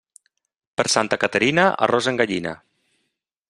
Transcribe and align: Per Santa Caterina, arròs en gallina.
Per 0.79 0.85
Santa 0.93 1.19
Caterina, 1.25 1.67
arròs 1.87 2.11
en 2.13 2.21
gallina. 2.23 2.59